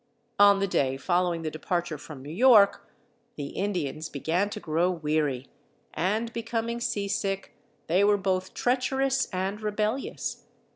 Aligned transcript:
On 0.39 0.57
the 0.57 0.65
day 0.67 0.97
following 0.97 1.43
the 1.43 1.51
departure 1.51 1.99
from 1.99 2.23
New 2.23 2.31
York 2.33 2.89
the 3.35 3.49
Indians 3.49 4.09
began 4.09 4.49
to 4.49 4.59
grow 4.59 4.89
weary, 4.89 5.45
and 5.93 6.33
becoming 6.33 6.79
seasick 6.81 7.53
they 7.85 8.03
were 8.03 8.17
both 8.17 8.55
treacherous 8.55 9.29
and 9.31 9.61
rebellious. 9.61 10.47